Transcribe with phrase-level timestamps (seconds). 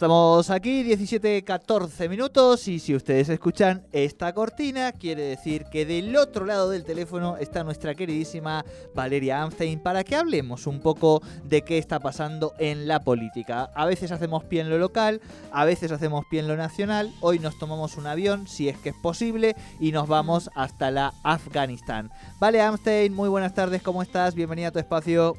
[0.00, 6.16] Estamos aquí, 17, 14 minutos y si ustedes escuchan esta cortina, quiere decir que del
[6.16, 8.64] otro lado del teléfono está nuestra queridísima
[8.94, 13.68] Valeria Amstein para que hablemos un poco de qué está pasando en la política.
[13.74, 15.20] A veces hacemos pie en lo local,
[15.52, 18.88] a veces hacemos pie en lo nacional, hoy nos tomamos un avión, si es que
[18.88, 22.08] es posible, y nos vamos hasta la Afganistán.
[22.40, 24.34] Vale Amstein, muy buenas tardes, ¿cómo estás?
[24.34, 25.34] Bienvenida a tu espacio.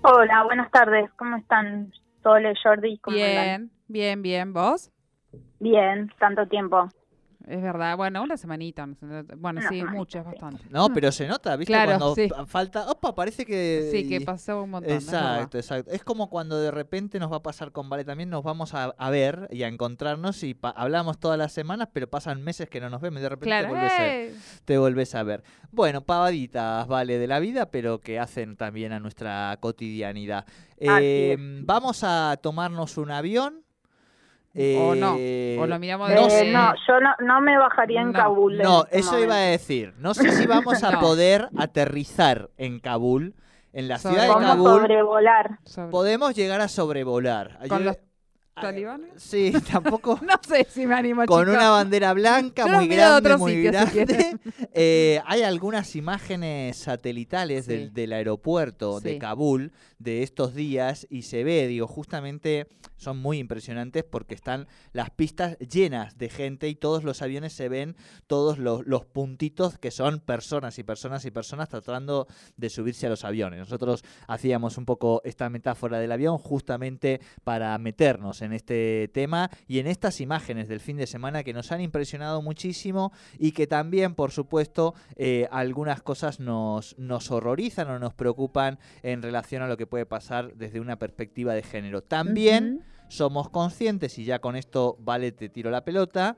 [0.00, 1.92] Hola, buenas tardes, ¿cómo están?
[2.28, 4.52] Sole, Jordi, ¿cómo Bien, bien, bien.
[4.52, 4.90] ¿Vos?
[5.60, 6.90] Bien, tanto tiempo.
[7.48, 8.86] Es verdad, bueno, una semanita.
[9.38, 10.62] Bueno, sí, mucho, es bastante.
[10.68, 11.72] No, pero se nota, ¿viste?
[11.72, 12.28] Claro, cuando sí.
[12.46, 12.90] falta.
[12.90, 13.88] Opa, parece que.
[13.90, 14.92] Sí, que pasó un montón.
[14.92, 15.90] es Exacto, exacto.
[15.90, 18.84] Es como cuando de repente nos va a pasar con Vale también, nos vamos a,
[18.98, 22.80] a ver y a encontrarnos y pa- hablamos todas las semanas, pero pasan meses que
[22.80, 24.34] no nos vemos y de repente Claro, te, volvés a, ¡eh!
[24.66, 25.42] te volvés a ver.
[25.70, 30.44] Bueno, pavaditas, Vale, de la vida, pero que hacen también a nuestra cotidianidad.
[30.76, 31.66] Eh, es.
[31.66, 33.64] vamos a tomarnos un avión.
[34.56, 36.50] O no, Eh, o lo miramos Eh, de no sé.
[36.52, 38.18] no, yo no, no me bajaría en No.
[38.18, 38.54] Kabul.
[38.56, 39.94] en No, este eso iba a decir.
[39.98, 41.00] No sé si vamos a No.
[41.00, 43.34] poder aterrizar en Kabul,
[43.72, 44.70] en la Sobre- ciudad de Kabul.
[44.80, 45.58] sobrevolar.
[45.64, 47.58] sobre- Podemos llegar a sobrevolar.
[47.68, 47.96] ¿Con Yo- los
[48.60, 49.10] talibanes?
[49.16, 50.18] Sí, tampoco.
[50.22, 53.94] No sé si me animo, Con una bandera blanca Yo muy grande, muy sitio, si
[53.94, 54.38] grande.
[54.72, 57.72] Eh, hay algunas imágenes satelitales Sí.
[57.72, 59.18] del, del aeropuerto de.
[59.18, 65.10] Kabul de estos días y se ve, digo, justamente son muy impresionantes porque están las
[65.10, 67.96] pistas llenas de gente y todos los aviones se ven
[68.28, 73.10] todos los, los puntitos que son personas y personas y personas tratando de subirse a
[73.10, 73.58] los aviones.
[73.58, 79.78] Nosotros hacíamos un poco esta metáfora del avión justamente para meternos en este tema y
[79.78, 84.14] en estas imágenes del fin de semana que nos han impresionado muchísimo y que también,
[84.14, 89.76] por supuesto, eh, algunas cosas nos, nos horrorizan o nos preocupan en relación a lo
[89.76, 92.02] que puede pasar desde una perspectiva de género.
[92.02, 96.36] También somos conscientes, y ya con esto vale, te tiro la pelota,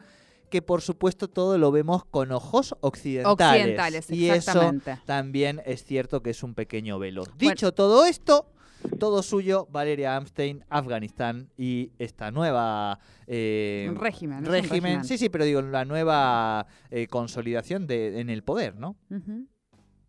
[0.50, 3.62] que por supuesto todo lo vemos con ojos occidentales.
[3.62, 4.72] Occidentales, y eso
[5.06, 7.24] también es cierto que es un pequeño velo.
[7.38, 8.52] Dicho todo esto,
[8.98, 14.38] todo suyo, Valeria Amstein, Afganistán y esta nueva eh, Un régimen.
[14.38, 14.70] un régimen.
[14.82, 15.04] régimen.
[15.04, 18.96] Sí, sí, pero digo, la nueva eh, consolidación de, en el poder, ¿no?
[19.10, 19.46] Ujú.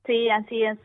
[0.06, 0.78] Sí, así es.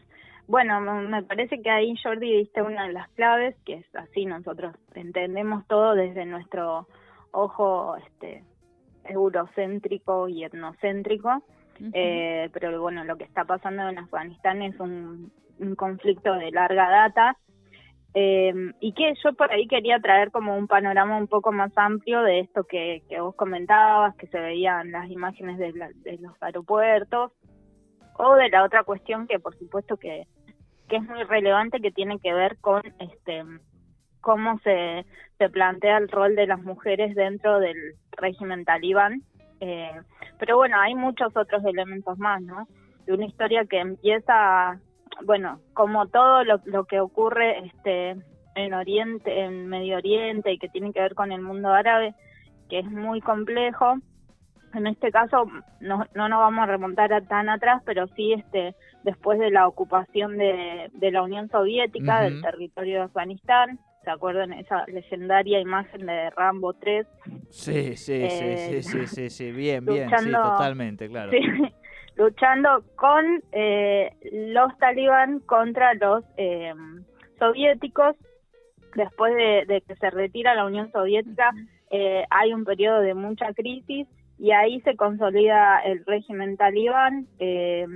[0.48, 4.76] Bueno, me parece que ahí Jordi diste una de las claves, que es así, nosotros
[4.94, 6.86] entendemos todo desde nuestro
[7.32, 8.44] ojo este
[9.04, 11.42] eurocéntrico y etnocéntrico,
[11.92, 16.88] eh, pero bueno, lo que está pasando en Afganistán es un, un conflicto de larga
[16.90, 17.36] data
[18.18, 22.22] eh, y que yo por ahí quería traer como un panorama un poco más amplio
[22.22, 26.32] de esto que, que vos comentabas, que se veían las imágenes de, la- de los
[26.42, 27.32] aeropuertos
[28.18, 30.26] o de la otra cuestión que por supuesto que,
[30.88, 33.42] que es muy relevante que tiene que ver con este
[34.22, 35.04] cómo se,
[35.36, 37.76] se plantea el rol de las mujeres dentro del
[38.12, 39.20] régimen talibán.
[39.60, 39.92] Eh,
[40.38, 42.66] pero bueno, hay muchos otros elementos más, ¿no?
[43.06, 44.80] De una historia que empieza,
[45.24, 48.16] bueno, como todo lo, lo que ocurre este
[48.54, 52.14] en Oriente, en Medio Oriente y que tiene que ver con el mundo árabe,
[52.68, 53.96] que es muy complejo.
[54.74, 55.44] En este caso
[55.80, 59.68] no, no nos vamos a remontar a tan atrás, pero sí este después de la
[59.68, 66.06] ocupación de, de la Unión Soviética del territorio de Afganistán, ¿se acuerdan esa legendaria imagen
[66.06, 67.06] de Rambo 3?
[67.50, 71.30] Sí, sí, Eh, sí, sí, sí, sí, bien, bien, sí, totalmente, claro.
[71.30, 71.38] Sí,
[72.16, 76.72] luchando con eh, los talibán contra los eh,
[77.38, 78.16] soviéticos.
[78.94, 81.52] Después de, de que se retira la Unión Soviética,
[81.90, 87.26] eh, hay un periodo de mucha crisis y ahí se consolida el régimen talibán.
[87.38, 87.86] Eh,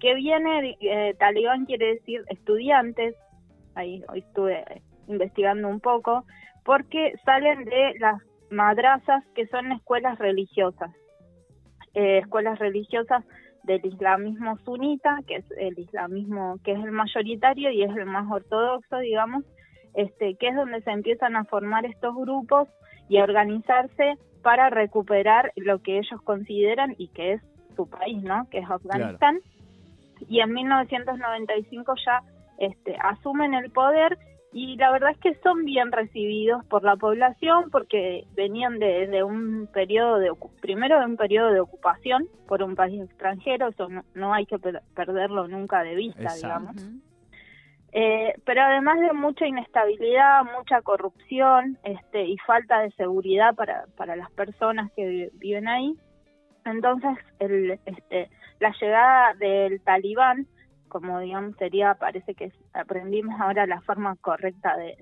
[0.00, 3.14] que viene, eh, talibán quiere decir estudiantes,
[3.74, 4.64] ahí hoy estuve
[5.08, 6.24] investigando un poco,
[6.64, 10.90] porque salen de las madrazas que son escuelas religiosas,
[11.94, 13.24] eh, escuelas religiosas
[13.68, 18.28] del islamismo sunita, que es el islamismo que es el mayoritario y es el más
[18.30, 19.44] ortodoxo, digamos,
[19.94, 22.68] este, que es donde se empiezan a formar estos grupos
[23.08, 27.42] y a organizarse para recuperar lo que ellos consideran y que es
[27.76, 28.48] su país, ¿no?
[28.50, 29.40] Que es Afganistán.
[30.28, 32.22] Y en 1995 ya
[32.58, 34.18] este, asumen el poder
[34.52, 39.22] y la verdad es que son bien recibidos por la población porque venían de, de
[39.22, 43.88] un periodo de ocu- primero de un periodo de ocupación por un país extranjero eso
[43.88, 46.38] no, no hay que per- perderlo nunca de vista Exacto.
[46.46, 46.76] digamos
[47.92, 54.14] eh, pero además de mucha inestabilidad, mucha corrupción este, y falta de seguridad para, para
[54.14, 55.94] las personas que vi- viven ahí,
[56.66, 58.28] entonces el, este,
[58.60, 60.46] la llegada del talibán,
[60.88, 64.96] como digamos sería, parece que aprendimos ahora la forma correcta de,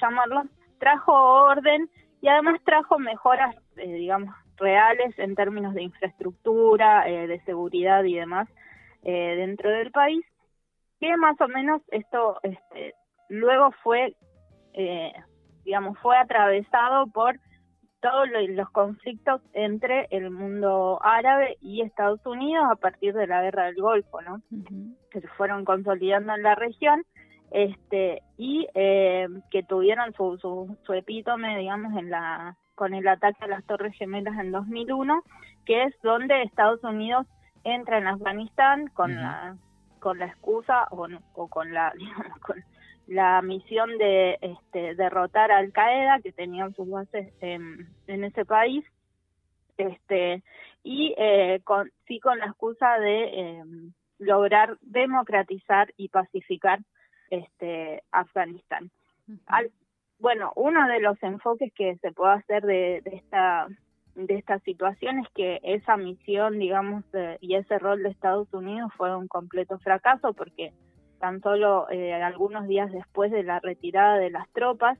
[0.00, 0.44] llamarlo,
[0.78, 1.90] trajo orden
[2.20, 8.14] y además trajo mejoras, eh, digamos, reales en términos de infraestructura, eh, de seguridad y
[8.14, 8.48] demás
[9.02, 10.24] eh, dentro del país,
[11.00, 12.94] que más o menos esto este,
[13.28, 14.14] luego fue,
[15.64, 17.38] digamos, fue atravesado por
[18.00, 23.66] todos los conflictos entre el mundo árabe y Estados Unidos a partir de la guerra
[23.66, 24.40] del Golfo, ¿no?
[25.10, 27.04] Que se fueron consolidando en la región
[27.50, 33.44] este y eh, que tuvieron su, su, su epítome, digamos, en la con el ataque
[33.44, 35.22] a las Torres Gemelas en 2001,
[35.66, 37.26] que es donde Estados Unidos
[37.64, 39.56] entra en Afganistán con la
[39.98, 42.64] con la excusa o, o con la digamos, con
[43.10, 48.44] la misión de este, derrotar a Al Qaeda que tenían sus bases en, en ese
[48.44, 48.84] país
[49.76, 50.44] este
[50.84, 53.64] y eh, con sí con la excusa de eh,
[54.18, 56.78] lograr democratizar y pacificar
[57.30, 58.92] este, Afganistán.
[60.20, 63.66] bueno, uno de los enfoques que se puede hacer de, esta
[64.14, 67.04] de esta situación es que esa misión, digamos,
[67.40, 70.72] y ese rol de Estados Unidos fue un completo fracaso porque
[71.20, 74.98] tan solo eh, algunos días después de la retirada de las tropas,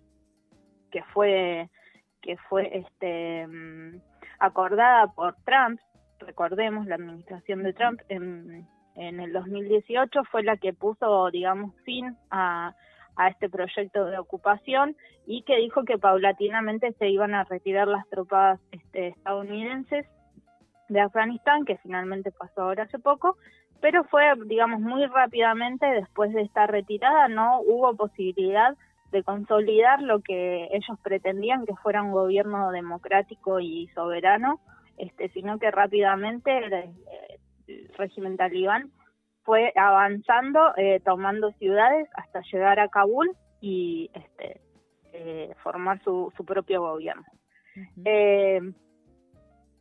[0.90, 1.68] que fue
[2.22, 4.00] que fue este mm,
[4.38, 5.80] acordada por Trump,
[6.18, 12.16] recordemos la administración de Trump en en el 2018 fue la que puso, digamos, fin
[12.30, 12.74] a,
[13.16, 14.96] a este proyecto de ocupación
[15.26, 20.06] y que dijo que paulatinamente se iban a retirar las tropas este, estadounidenses
[20.88, 23.36] de Afganistán, que finalmente pasó ahora hace poco,
[23.80, 28.76] pero fue, digamos, muy rápidamente después de esta retirada, no hubo posibilidad
[29.10, 34.60] de consolidar lo que ellos pretendían que fuera un gobierno democrático y soberano,
[34.98, 36.50] este, sino que rápidamente
[37.66, 38.90] eh, régimen talibán
[39.42, 44.60] fue avanzando, eh, tomando ciudades hasta llegar a Kabul y este,
[45.12, 47.24] eh, formar su, su propio gobierno.
[48.04, 48.60] eh,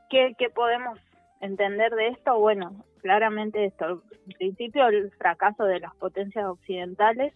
[0.10, 1.00] ¿qué, ¿Qué podemos
[1.40, 2.38] entender de esto?
[2.40, 7.34] Bueno, claramente esto, en principio el fracaso de las potencias occidentales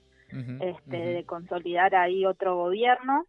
[0.61, 3.25] este, de consolidar ahí otro gobierno.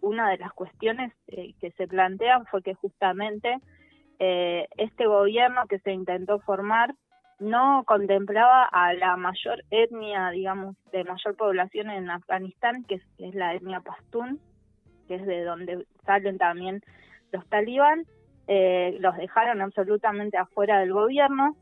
[0.00, 3.58] Una de las cuestiones eh, que se plantean fue que justamente
[4.20, 6.94] eh, este gobierno que se intentó formar
[7.40, 13.54] no contemplaba a la mayor etnia, digamos, de mayor población en Afganistán, que es, la
[13.54, 14.40] etnia pastún,
[15.08, 16.82] que es de donde salen también
[17.32, 18.04] los talibán,
[18.46, 21.56] eh, los dejaron absolutamente afuera del gobierno,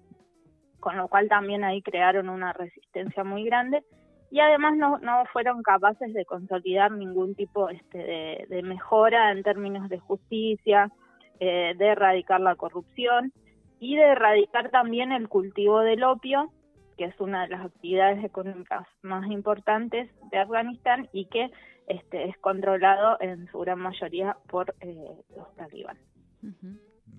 [0.80, 3.84] con lo cual también ahí crearon una resistencia muy grande.
[4.30, 9.88] Y además no, no fueron capaces de consolidar ningún tipo este, de, mejora en términos
[9.90, 10.90] de justicia,
[11.38, 13.32] eh, de erradicar la corrupción
[13.78, 16.50] y de erradicar también el cultivo del opio,
[16.96, 21.50] que es una de las actividades económicas más importantes de Afganistán y que
[21.86, 25.48] este, es controlado en su gran mayoría por eh, los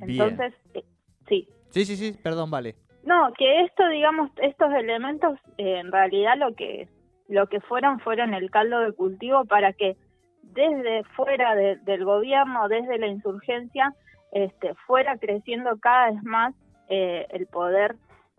[0.01, 0.83] Entonces, eh,
[1.27, 1.47] sí.
[1.69, 2.75] Sí, sí, sí, perdón, vale.
[3.03, 6.87] No, que esto, digamos, estos elementos en realidad lo que
[7.27, 9.97] lo que fueron fueron el caldo de cultivo para que
[10.41, 13.93] desde fuera del gobierno, desde la insurgencia,
[14.31, 16.53] este, fuera creciendo cada vez más
[16.89, 17.95] eh, el poder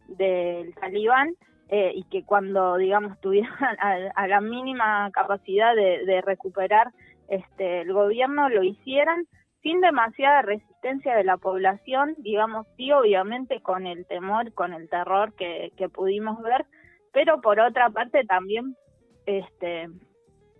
[0.09, 1.35] del talibán
[1.69, 3.77] eh, y que cuando, digamos, tuvieran
[4.15, 6.93] a, la mínima capacidad de, recuperar
[7.29, 9.27] este, el gobierno, lo hicieran
[9.65, 15.33] sin demasiada resistencia de la población, digamos, sí, obviamente con el temor, con el terror
[15.33, 16.67] que, pudimos ver,
[17.15, 18.77] pero por otra parte también
[19.25, 19.89] este,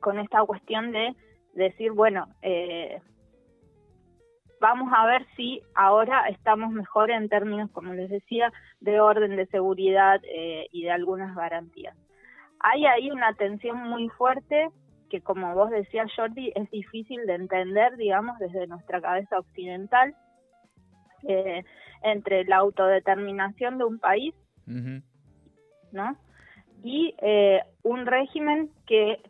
[0.01, 1.15] con esta cuestión de
[1.53, 3.03] decir, bueno, eh,
[4.59, 9.45] vamos a ver si ahora estamos mejor en términos, como les decía, de orden de
[9.49, 11.95] seguridad eh, y de algunas garantías.
[12.61, 14.71] Hay ahí una tensión muy fuerte
[15.15, 20.13] que, como vos decías, Jordi, es difícil de entender, digamos, desde nuestra cabeza occidental,
[21.29, 21.63] eh,
[22.03, 24.35] entre la autodeterminación de un país,
[25.93, 26.17] ¿no?
[26.83, 29.21] Y eh, un régimen que,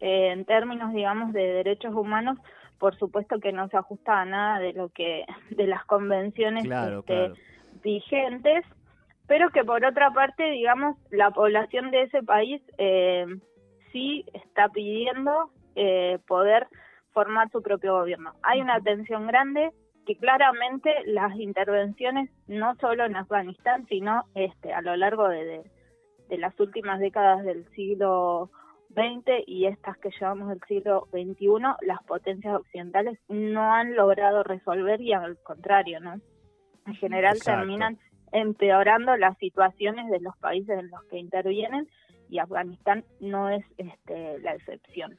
[0.00, 2.36] en términos, digamos, de derechos humanos,
[2.78, 7.32] por supuesto que no se ajusta a nada de lo que de las convenciones este,
[7.82, 8.64] vigentes
[9.26, 13.26] pero que por otra parte digamos la población de ese país eh,
[13.92, 16.66] sí está pidiendo eh, poder
[17.12, 18.34] formar su propio gobierno.
[18.42, 19.70] Hay una tensión grande
[20.06, 25.70] que claramente las intervenciones no solo en Afganistán sino este a lo largo de,
[26.28, 28.50] de las últimas décadas del siglo
[28.90, 35.00] 20 y estas que llevamos del siglo XXI, las potencias occidentales no han logrado resolver
[35.00, 36.14] y al contrario, ¿no?
[36.86, 37.98] En general terminan
[38.32, 41.88] empeorando las situaciones de los países en los que intervienen
[42.30, 45.18] y Afganistán no es este, la excepción.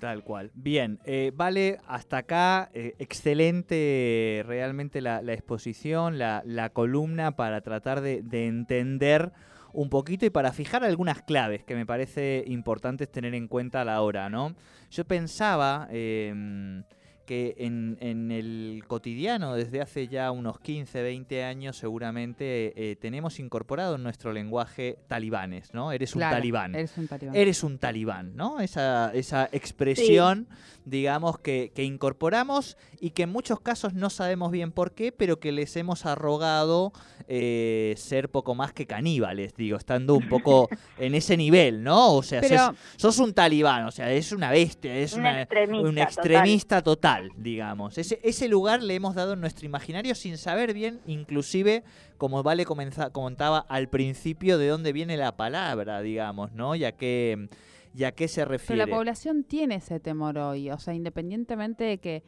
[0.00, 0.50] Tal cual.
[0.54, 8.22] Bien, eh, vale, hasta acá, eh, excelente realmente la, exposición, la, columna para tratar de,
[8.22, 9.32] de, entender
[9.72, 13.84] un poquito y para fijar algunas claves que me parece importantes tener en cuenta a
[13.84, 14.54] la hora, ¿no?
[14.90, 15.88] Yo pensaba...
[15.90, 16.82] Eh,
[17.30, 23.38] que en, en, el cotidiano, desde hace ya unos 15, 20 años, seguramente eh, tenemos
[23.38, 25.92] incorporado en nuestro lenguaje talibanes, ¿no?
[25.92, 26.74] Eres un talibán.
[26.74, 27.36] Eres un talibán.
[27.36, 28.58] Eres un talibán, ¿no?
[28.58, 30.48] Esa, esa expresión,
[30.84, 35.38] digamos, que, que, incorporamos y que en muchos casos no sabemos bien por qué, pero
[35.38, 36.92] que les hemos arrogado
[37.28, 40.68] eh, ser poco más que caníbales, digo, estando un poco
[40.98, 42.14] en ese nivel, ¿no?
[42.14, 47.19] O sea, sos, un talibán, o sea, es una bestia, es un extremista, total.
[47.36, 47.98] Digamos.
[47.98, 51.82] Ese, ese lugar le hemos dado en nuestro imaginario sin saber bien, inclusive,
[52.18, 56.74] como Vale comentaba al principio, de dónde viene la palabra, digamos, ¿no?
[56.74, 57.48] Ya que...
[57.92, 58.82] ¿Y qué se refiere?
[58.82, 62.22] Pero la población tiene ese temor hoy, o sea, independientemente de que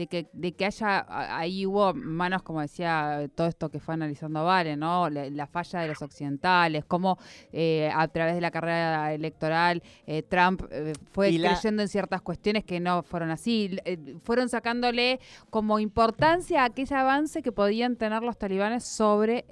[0.00, 4.44] de que, de que haya, ahí hubo manos, como decía, todo esto que fue analizando
[4.44, 5.10] Vale, ¿no?
[5.10, 7.18] La, falla de los occidentales, cómo
[7.52, 12.64] eh, a través de la carrera electoral eh, Trump eh, fue creyendo en ciertas cuestiones
[12.64, 13.76] que no fueron así,
[14.22, 19.44] fueron sacándole como importancia a aquel avance que podían tener los talibanes sobre,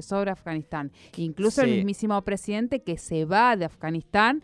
[0.00, 0.90] sobre Afganistán.
[1.16, 4.42] Incluso el mismísimo presidente que se va de Afganistán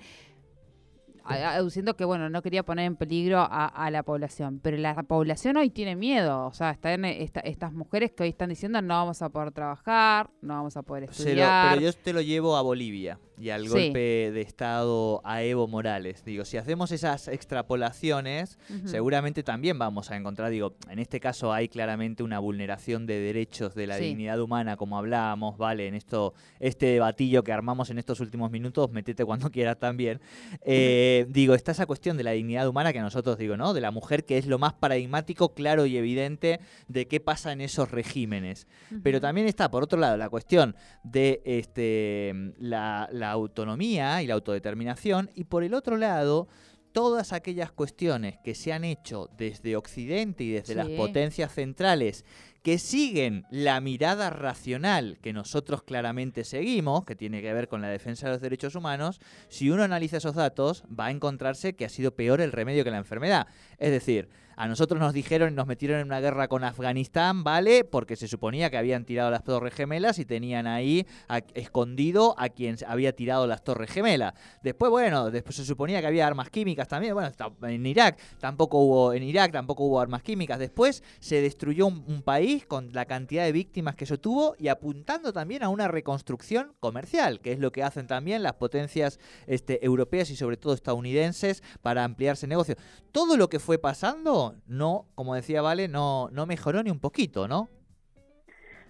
[1.24, 5.70] aduciendo que, bueno, no quería poner en peligro a, la población, pero la población hoy
[5.70, 9.52] tiene miedo, o sea, están estas mujeres que hoy están diciendo no vamos a poder
[9.52, 11.74] trabajar, no vamos a poder estudiar.
[11.74, 16.24] pero yo te lo llevo a Bolivia y al golpe de Estado a Evo Morales.
[16.24, 21.68] Digo, si hacemos esas extrapolaciones, seguramente también vamos a encontrar, digo, en este caso hay
[21.68, 25.88] claramente una vulneración de derechos de la dignidad humana, como hablábamos, ¿vale?
[25.88, 30.20] En esto, este debatillo que armamos en estos últimos minutos, metete cuando quieras también.
[30.64, 33.74] Eh, digo, está esa cuestión de la dignidad humana que nosotros digo, ¿no?
[33.74, 37.60] De la mujer que es lo más paradigmático, claro y evidente de qué pasa en
[37.60, 38.66] esos regímenes.
[39.02, 44.34] Pero también está, por otro lado, la cuestión de este, la la autonomía y la
[44.34, 46.48] autodeterminación, y por el otro lado,
[46.92, 52.24] todas aquellas cuestiones que se han hecho desde Occidente y desde las potencias centrales
[52.62, 57.88] que siguen la mirada racional que nosotros claramente seguimos, que tiene que ver con la
[57.88, 61.88] defensa de los derechos humanos, si uno analiza esos datos va a encontrarse que ha
[61.88, 63.48] sido peor el remedio que la enfermedad.
[63.78, 67.84] Es decir, a nosotros nos dijeron y nos metieron en una guerra con Afganistán, ¿vale?
[67.84, 71.06] Porque se suponía que habían tirado las torres gemelas y tenían ahí
[71.54, 74.34] escondido a quien había tirado las torres gemelas.
[74.62, 77.14] Después, bueno, después se suponía que había armas químicas también.
[77.14, 77.32] Bueno,
[77.62, 80.58] en Irak tampoco hubo, en Irak tampoco hubo armas químicas.
[80.58, 85.32] Después se destruyó un, país con la cantidad de víctimas que eso tuvo y apuntando
[85.32, 90.30] también a una reconstrucción comercial, que es lo que hacen también las potencias este, europeas
[90.30, 92.78] y sobre todo estadounidenses para ampliarse negocios.
[93.10, 97.48] Todo lo que fue pasando no, como decía Vale, no, no mejoró ni un poquito,
[97.48, 97.68] ¿no?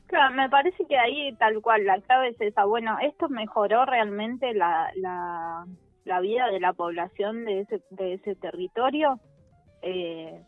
[0.06, 2.64] Claro, me parece que ahí tal cual, la clave es esa.
[2.64, 5.66] Bueno, ¿esto mejoró realmente la, la,
[6.04, 9.18] la vida de la población de ese, de ese territorio?
[9.80, 10.42] Eh,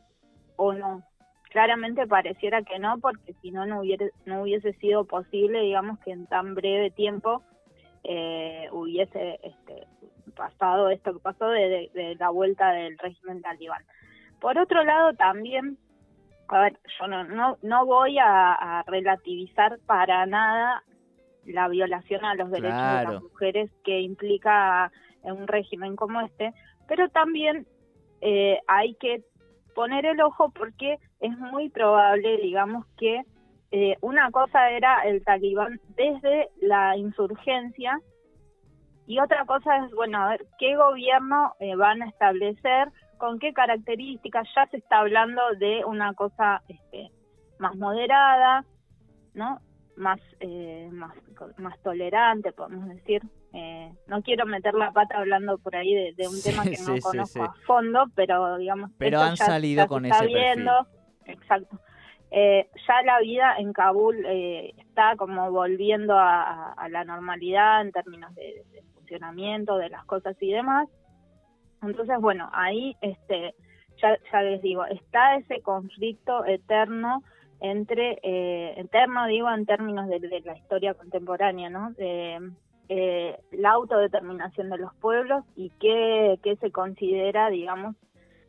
[0.56, 1.02] ¿O no?
[1.50, 6.10] Claramente pareciera que no, porque si no, no hubiese, no hubiese sido posible, digamos, que
[6.10, 7.42] en tan breve tiempo
[8.02, 9.86] eh, hubiese este,
[10.34, 13.82] pasado esto que pasó de, la vuelta del régimen talibán.
[14.44, 15.78] Por otro lado, también,
[16.48, 20.82] a ver, yo no, no, no voy a, relativizar para nada
[21.46, 26.52] la violación a los derechos de las mujeres que implica un régimen como este,
[26.86, 27.66] pero también
[28.20, 29.24] eh, hay que
[29.74, 33.22] poner el ojo porque es muy probable, digamos, que
[33.70, 37.98] eh, una cosa era el talibán desde la insurgencia
[39.06, 43.52] y otra cosa es, bueno, a ver, ¿qué gobierno eh, van a establecer con qué
[43.52, 47.10] características, ya se está hablando de una cosa este,
[47.58, 48.64] más moderada,
[49.34, 49.60] ¿no?
[49.96, 51.14] Más, eh, más,
[51.58, 53.22] más tolerante, podemos decir.
[53.52, 57.42] Eh, no quiero meter la pata hablando por ahí de, un tema que no conozco
[57.44, 60.88] a fondo, pero digamos, pero han salido con está viendo,
[61.26, 61.78] exacto.
[62.32, 68.64] Eh, ya la vida en Kabul está como volviendo a, la normalidad en términos de
[68.94, 70.88] funcionamiento de las cosas y demás.
[71.86, 73.54] Entonces, bueno, ahí este,
[74.00, 77.22] ya, ya les digo, está ese conflicto eterno
[77.60, 81.92] entre, eh, eterno digo en términos de, la historia contemporánea, ¿no?
[81.92, 82.50] De,
[82.88, 87.96] eh, la autodeterminación de los pueblos y qué, qué se considera, digamos,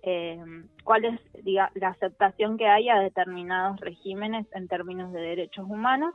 [0.04, 0.38] eh,
[0.84, 6.13] cuál es la aceptación que hay a determinados regímenes en términos de derechos humanos,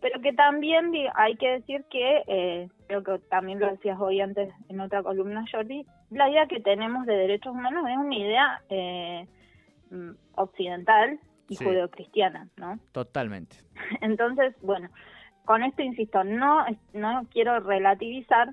[0.00, 4.54] pero que también hay que decir que, eh, creo que también lo decías hoy antes
[4.68, 9.26] en otra columna, Jordi, la idea que tenemos de derechos humanos es una idea eh,
[9.90, 11.64] mm, occidental y Sí.
[11.64, 12.78] judeocristiana, ¿no?
[12.92, 13.56] Totalmente.
[14.00, 14.88] Entonces, bueno,
[15.44, 18.50] con esto insisto, no, no quiero relativizar,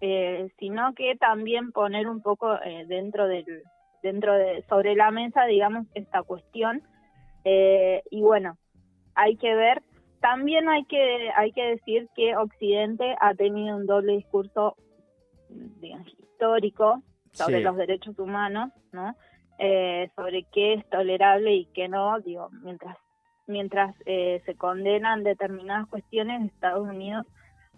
[0.00, 3.62] eh, sino que también poner un poco eh, dentro del,
[4.02, 6.82] dentro de, sobre la mesa, digamos, esta cuestión.
[7.44, 8.56] Eh, y bueno,
[9.16, 9.82] hay que ver,
[10.20, 14.76] también hay que, hay que decir que Occidente ha tenido un doble discurso,
[15.48, 17.02] digamos, histórico
[17.32, 17.62] sobre Sí.
[17.64, 19.14] los derechos humanos, ¿no?
[19.58, 22.96] Eh, sobre qué es tolerable y qué no, digo, mientras
[23.46, 27.26] mientras eh, se condenan determinadas cuestiones, Estados Unidos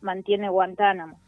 [0.00, 1.20] mantiene Guantánamo.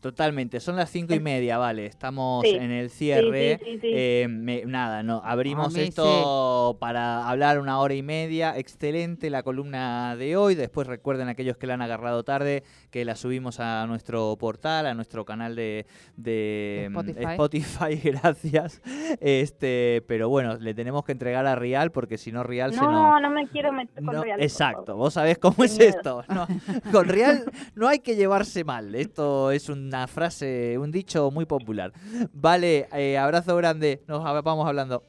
[0.00, 1.84] Totalmente, son las cinco y media, vale.
[1.86, 3.58] Estamos Sí, en el cierre.
[3.58, 3.90] sí, sí, sí.
[3.92, 8.56] Eh, me- nada, no, abrimos esto para hablar una hora y media.
[8.56, 10.54] Excelente la columna de hoy.
[10.54, 14.94] Después recuerden aquellos que la han agarrado tarde que la subimos a nuestro portal, a
[14.94, 15.84] nuestro canal de,
[16.16, 17.24] de, mm, Spotify.
[17.32, 18.80] Spotify, gracias.
[19.20, 22.92] Este, pero bueno, le tenemos que entregar a Rial porque si no Rial se nos
[22.92, 24.40] No, no me quiero meter con no, Real.
[24.42, 25.90] exacto, vos sabés cómo es miedo.
[25.90, 26.24] esto.
[26.28, 26.46] ¿no?
[26.92, 28.94] Con Real no hay que llevarse mal.
[28.94, 31.92] Esto es una frase, un dicho muy popular.
[32.32, 34.02] Vale, eh, abrazo grande.
[34.06, 35.02] Nos vamos hablando.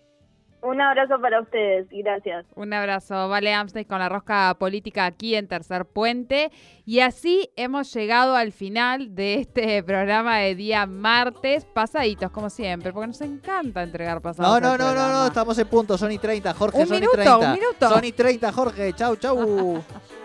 [0.61, 2.45] Un abrazo para ustedes y gracias.
[2.55, 6.51] Un abrazo, Vale Amstein con la rosca política aquí en Tercer Puente.
[6.85, 12.91] Y así hemos llegado al final de este programa de día martes, pasaditos como siempre,
[12.91, 14.61] porque nos encanta entregar pasados.
[14.61, 15.97] No, no, no, no, no, estamos en punto.
[15.97, 16.77] Son y 30, Jorge.
[16.77, 17.37] Un son y minuto, 30.
[17.37, 17.89] un minuto.
[17.89, 18.93] Son y 30, Jorge.
[18.93, 19.83] Chau, chau.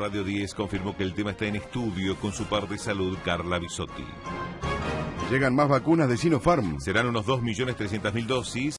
[0.00, 3.58] Radio 10 confirmó que el tema está en estudio con su par de salud Carla
[3.58, 4.02] Bisotti.
[5.30, 6.80] Llegan más vacunas de Sinopharm.
[6.80, 8.78] Serán unos 2.300.000 dosis